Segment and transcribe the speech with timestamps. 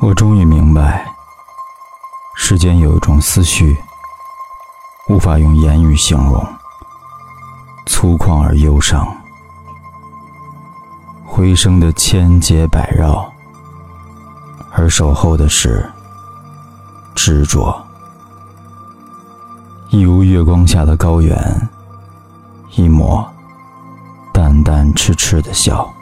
[0.00, 1.14] 我终于明白，
[2.34, 3.78] 世间有一种思绪，
[5.08, 6.46] 无法用言语形容，
[7.86, 9.06] 粗犷而忧伤，
[11.24, 13.32] 回声的千结百绕，
[14.72, 15.90] 而守候的是
[17.14, 17.82] 执着。
[19.90, 21.70] 一如月光下的高原，
[22.72, 23.26] 一抹
[24.32, 25.93] 淡淡痴痴的笑。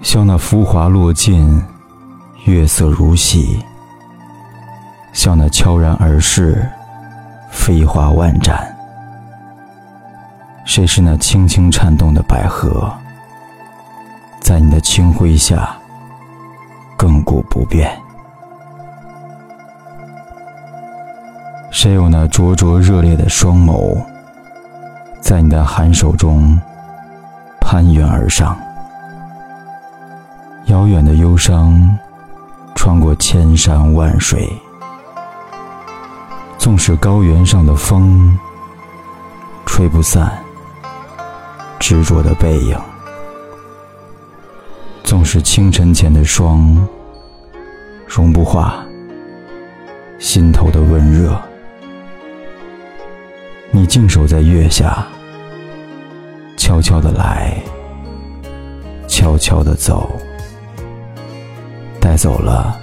[0.00, 1.60] 像那浮华落尽，
[2.44, 3.58] 月色如洗；
[5.12, 6.66] 像那悄然而逝，
[7.50, 8.74] 飞花万盏。
[10.64, 12.92] 谁是那轻轻颤动的百合，
[14.40, 15.76] 在你的清辉下，
[16.96, 17.90] 亘古不变？
[21.72, 24.00] 谁有那灼灼热烈的双眸，
[25.20, 26.58] 在你的寒手中
[27.60, 28.56] 攀援而上？
[30.68, 31.98] 遥远的忧伤，
[32.74, 34.46] 穿过千山万水。
[36.58, 38.38] 纵使高原上的风
[39.64, 40.38] 吹不散
[41.78, 42.78] 执着的背影，
[45.02, 46.86] 纵使清晨前的霜
[48.06, 48.84] 融不化
[50.18, 51.40] 心头的温热，
[53.70, 55.06] 你静守在月下，
[56.58, 57.56] 悄悄的来，
[59.06, 60.10] 悄悄的走。
[62.18, 62.76] 走了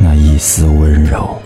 [0.00, 1.38] 那一丝温柔。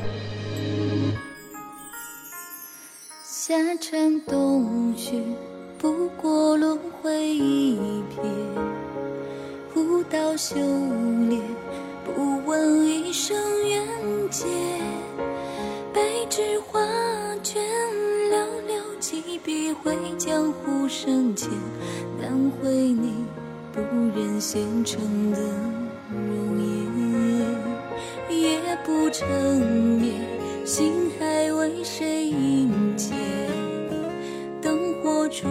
[3.22, 5.12] 夏蝉冬雪，
[5.76, 8.24] 不过轮回一瞥；
[9.74, 10.56] 古道修
[11.28, 11.38] 炼，
[12.02, 13.36] 不问一生
[13.68, 13.86] 缘
[14.30, 14.46] 劫。
[15.92, 16.80] 白纸画
[17.42, 17.62] 卷，
[18.30, 18.36] 寥
[18.66, 21.50] 寥几笔绘江湖深浅，
[22.18, 23.22] 难绘你
[23.70, 23.82] 不
[24.16, 25.38] 忍纤尘的。
[26.12, 26.60] 容
[28.28, 29.28] 颜夜不成
[29.98, 30.14] 眠，
[30.64, 33.14] 心还为谁萦结？
[34.60, 35.46] 灯火烛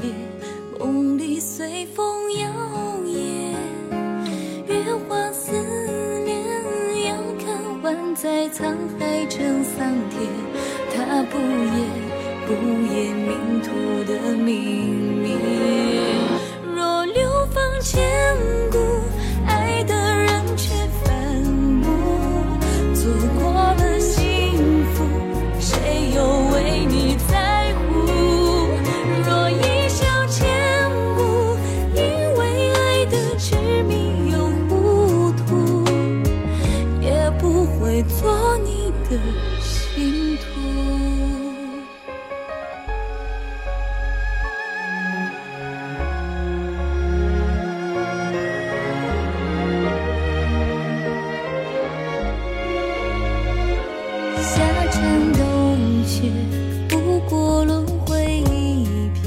[0.00, 0.12] 烈，
[0.78, 2.48] 梦里随风摇
[3.04, 3.54] 曳。
[4.66, 5.52] 月华思
[6.24, 6.38] 念，
[7.06, 7.14] 遥
[7.44, 10.28] 看万载沧海成桑田。
[10.94, 11.76] 他不言，
[12.46, 12.52] 不
[12.92, 13.70] 言命途
[14.04, 15.26] 的明灭。
[16.74, 18.02] 若流芳千
[54.42, 54.60] 夏
[54.90, 56.28] 蝉冬雪
[56.88, 59.24] 不过轮回一瞥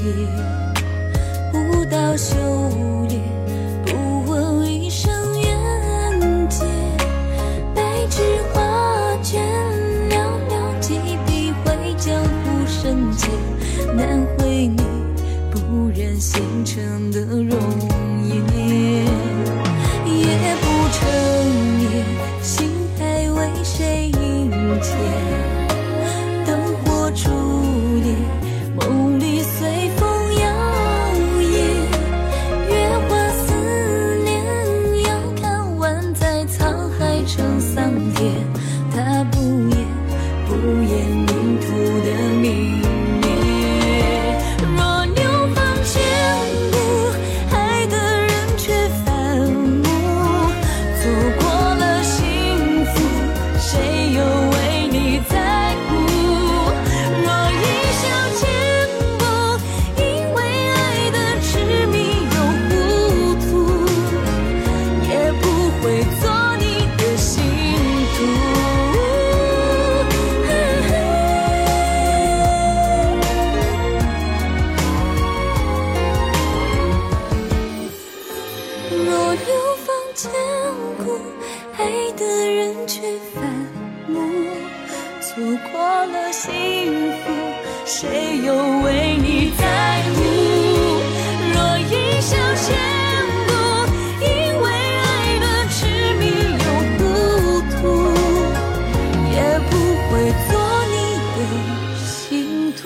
[1.54, 2.36] 悟道修
[3.08, 3.18] 炼
[3.86, 5.10] 不问一生
[5.40, 6.66] 缘劫
[7.74, 8.20] 白纸
[8.52, 9.42] 画卷
[10.10, 10.18] 寥
[10.50, 13.30] 寥几笔绘江湖深浅
[13.96, 14.25] 难
[82.96, 83.02] 去
[83.34, 83.44] 反
[84.08, 84.18] 目，
[85.20, 87.30] 错过了幸福，
[87.84, 90.18] 谁又为你在乎？
[91.52, 92.74] 若一笑千
[93.46, 93.52] 古，
[94.24, 94.26] 因
[94.62, 94.64] 为
[94.96, 95.04] 爱
[95.42, 95.76] 得痴
[96.14, 96.24] 迷
[96.64, 96.64] 又
[96.96, 96.98] 糊
[97.76, 97.76] 涂，
[99.30, 99.36] 也
[99.68, 99.70] 不
[100.08, 100.12] 会
[100.48, 100.50] 做
[100.88, 100.96] 你
[101.36, 101.38] 的
[102.00, 102.80] 信徒。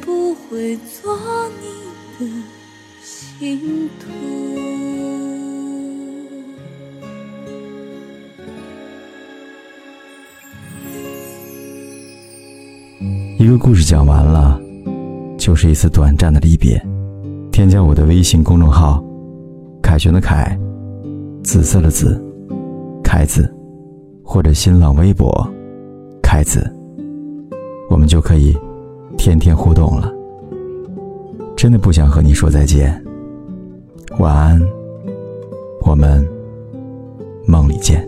[0.00, 1.16] 不会做
[1.60, 2.32] 你的
[3.02, 4.06] 信徒。
[13.38, 14.60] 一个故事讲完了，
[15.38, 16.80] 就是一次短暂的离别。
[17.52, 19.02] 添加我的微信公众号
[19.82, 20.58] “凯旋的凯”，
[21.42, 22.22] 紫色的紫，
[23.02, 23.52] 凯子，
[24.22, 25.30] 或者新浪微博
[26.22, 26.70] “凯子”，
[27.90, 28.56] 我们就可以
[29.18, 30.10] 天天互动了。
[31.54, 33.04] 真的不想和你说再见，
[34.18, 34.58] 晚安，
[35.84, 36.26] 我们
[37.44, 38.07] 梦里见。